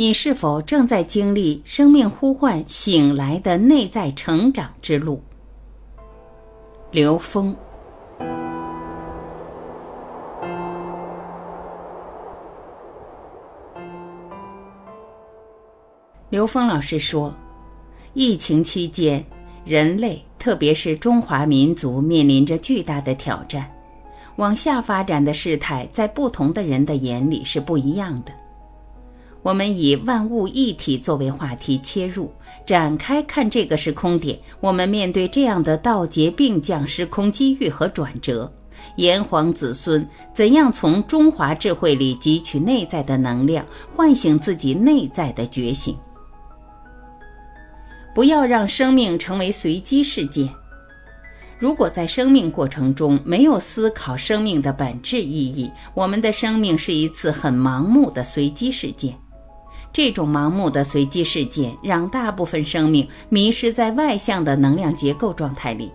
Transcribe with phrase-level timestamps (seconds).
[0.00, 5.20] 你是否正在经历生命呼唤醒来的内在成长之路？
[6.92, 7.52] 刘峰，
[16.30, 17.34] 刘峰老师说，
[18.14, 19.24] 疫情期间，
[19.64, 23.68] 人类特别是中华民族面临着巨大的挑战，
[24.36, 28.32] 往下发展的事态在不同的人的眼里是不一样的。
[29.42, 32.30] 我们以万物一体作为话题切入，
[32.66, 34.38] 展开看这个时空点。
[34.60, 38.52] 我们面对这样的道劫并降时空机遇和转折，
[38.96, 45.96] 炎黄子孙怎样从中华智慧里汲取内在的能量，唤醒自己内在的觉醒？
[48.14, 50.48] 不要让生命成为随机事件。
[51.56, 59.16] 如果在生命过程中没有思考生命的本质意义，我们的生命是一次很盲目的随机事件。
[59.92, 65.90] 这种盲目的随机事件，让大部分生命迷失在外向的能量结构状态里。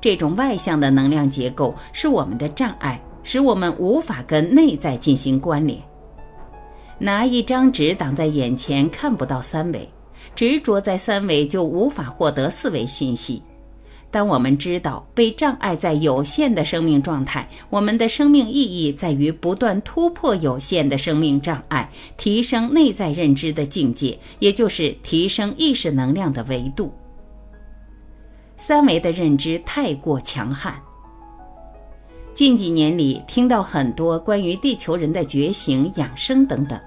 [0.00, 5.80] 这种外向的能量结构是我们的障碍，使我们无法跟内在进行关联。
[6.98, 9.80] 拿一张纸挡在眼前，看不到三维；
[10.36, 13.42] 执着在三维，就无法获得四维信息。
[14.14, 26.94] 当我们知道被障碍在有限的生命状态，我们的生命意义在于不断突破有限的生命障碍，提升内在认知的境界，也就是提升意识能量的维度。
[28.56, 30.80] 三维的认知太过强悍。
[32.36, 36.78] 近几年里，听到很多关于地球人的觉醒、养生等等。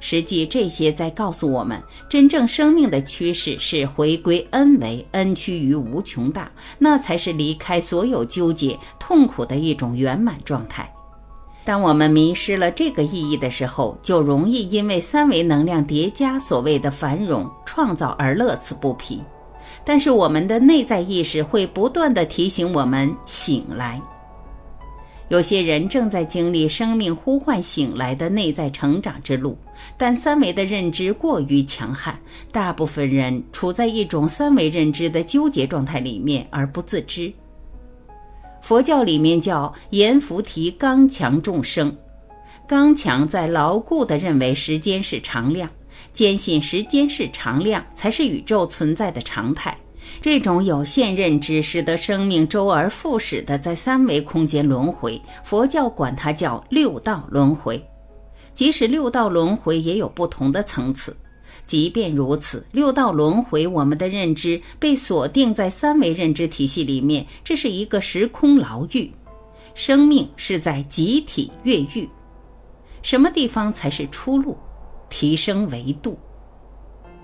[0.00, 10.92] 实际这些在告诉我们，真正生命的趋势是回归 N 为 N 趋于无穷大，那才是离开所有纠结、痛苦的一种圆满状态。
[11.64, 19.22] 当我们迷失了这个意义的时候，就容易因为三维能量叠加所谓的繁荣创造而乐此不疲。
[19.84, 24.00] 但是我们的内在意识会不断的提醒我们醒来。
[25.28, 29.58] 有些人正在经历生命呼唤醒来的内在成长之路，
[29.98, 32.18] 但三维的认知过于强悍，
[32.50, 37.30] 大部分人处在一种三维认知的纠结状态里面而不自知。
[38.62, 41.94] 佛教里面叫阎浮提刚强众生，
[42.66, 45.68] 刚强在牢固地认为时间是常量，
[46.14, 49.76] 坚信时间是常量才是宇宙存在的常态。
[50.20, 55.20] 这种有限认知，使得生命周而复始的在三维空间轮回。
[55.44, 57.82] 佛教管它叫六道轮回。
[58.54, 61.16] 即使六道轮回也有不同的层次，
[61.66, 69.10] 即便如此，六道轮回，我们的认知被锁定在三维认知体系里面，这是一个时空牢狱。
[69.74, 72.08] 生命是在集体越狱。
[73.02, 74.58] 什么地方才是出路？
[75.10, 76.18] 提升维度，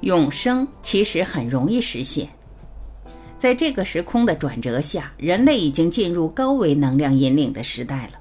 [0.00, 2.26] 永生其实很容易实现。
[3.38, 8.18] 在这个时空的转折下，人类已经进入高维能量引领的时代了。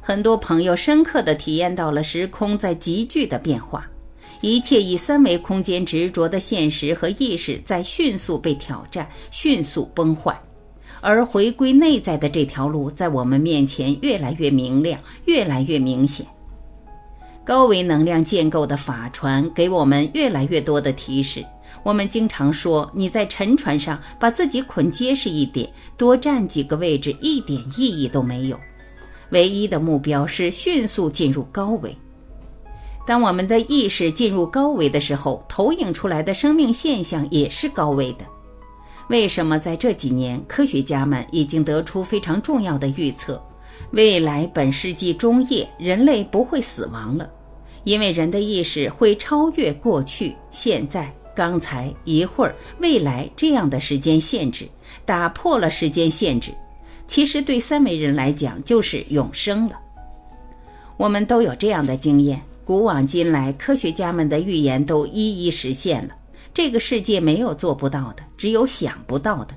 [0.00, 3.88] 很多朋友深刻地体验到了时空在急剧的变化，
[4.40, 10.36] 一切以三维空间执着的现实和意识在迅速被挑战、迅速崩坏，
[11.00, 16.26] 而回归内在的这条路在我们面前越来越明亮、越来越明显。
[17.44, 21.44] 高维能量建构的法传给我们越来越多的提示。
[21.82, 28.58] 我们经常说，你在沉船上把自己捆结实一点，多占几个位置一点意义都没有。
[29.30, 31.96] 唯一的目标是迅速进入高维。
[33.04, 38.24] 当我们的意识进入高维的时候，投影出来的生命现象也是高维的。
[39.08, 43.42] 为什么在这几年，科学家们已经得出非常重要的预测？
[43.90, 47.28] 未来本世纪中叶，人类不会死亡了，
[47.84, 51.12] 因为人的意识会超越过去、现在。
[51.34, 54.68] 刚才一会儿，未来这样的时间限制，
[55.04, 56.52] 打破了时间限制。
[57.06, 59.78] 其实对三维人来讲，就是永生了。
[60.96, 66.14] 我们都有这样的经验：古往今来，科学家们的预言都一一实现了。
[66.54, 69.54] 这个世界没有做不到的，只有想不到的。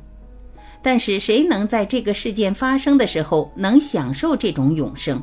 [0.81, 5.21] 但是谁能在这个事件发生的时候能享受这种永生？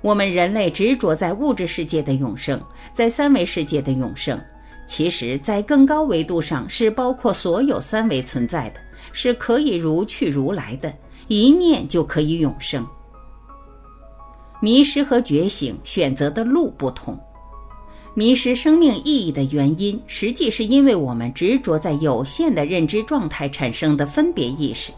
[0.00, 2.60] 我们人类执着在物质世界的永生，
[2.92, 4.40] 在三维世界的永生。
[4.86, 8.80] 其实，在更高维度上，是包括所有三维存在的，
[9.12, 10.92] 是可以如去如来的，
[11.28, 12.86] 一念就可以永生。
[14.60, 17.18] 迷失和觉醒选择的路不同，
[18.14, 24.92] 迷失生命意义的原因，实际是因为我们执着在有限的认知状态产生的分别意识，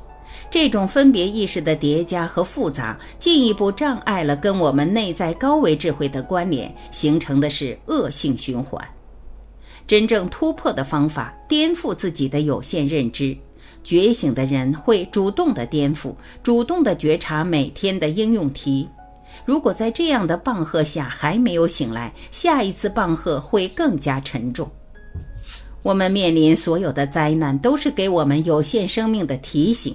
[0.50, 8.84] 这种分别意识的叠加和复杂，进一步障碍了跟我们内在高维智慧的关联，形成的是恶性循环。
[9.86, 13.36] 真正突破的方法，颠覆自己的有限认知。
[13.82, 18.88] 觉醒的人会主动的颠覆，主动的觉察每天的应用题。
[19.44, 24.70] 如果在这样的棒喝下还没有醒来，下一次棒喝会更加沉重。
[25.82, 29.94] 我们面临所有的灾难，都是给我们有限生命的提醒。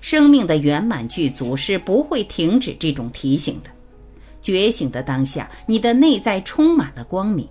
[0.00, 3.70] 生命的圆满具足是不会停止这种提醒的。
[4.42, 7.48] 觉醒的当下，你的内在充满了光明。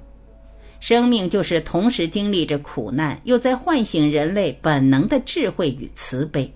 [0.83, 6.53] 生命就是同时经历着苦难，又在唤醒人类本能的智慧与慈悲。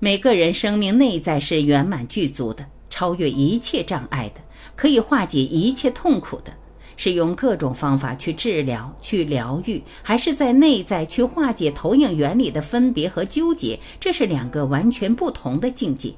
[0.00, 4.40] 每个人生命内在是圆满具足的，超越一切障碍的，
[4.74, 6.52] 可以化解一切痛苦的。
[6.96, 13.78] 是用各种方法去治疗、去疗愈，还是在内在去化解投影原理的分别和纠结？
[14.00, 16.12] 这是两个完全不同的境界。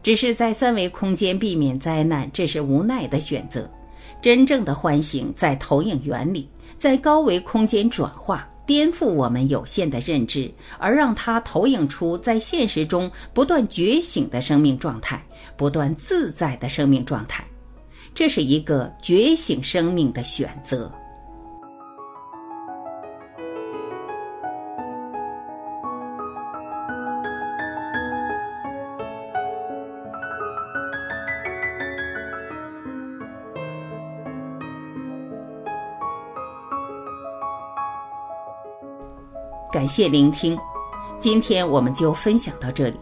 [0.00, 3.68] 只是在三维空间避免灾难，这是无奈的选择。
[4.22, 15.22] 真正的唤醒在投影原理，在高维空间转化，颠覆我们有限的认知，而让它投影出在现实中不断觉醒的生命状态，
[15.56, 17.44] 不断自在的生命状态。
[18.14, 20.92] 这是一个觉醒生命的选择。
[39.72, 40.58] 感谢聆听，
[41.20, 42.98] 今天我们就分享到这里。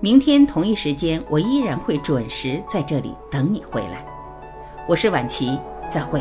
[0.00, 4.04] 明天同一时间，我依然会准时在这里等你回来。
[4.88, 5.56] 我是晚琪，
[5.88, 6.20] 再会。